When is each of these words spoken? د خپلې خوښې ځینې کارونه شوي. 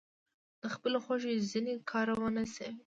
د 0.61 0.63
خپلې 0.75 0.97
خوښې 1.03 1.33
ځینې 1.51 1.73
کارونه 1.91 2.43
شوي. 2.53 2.71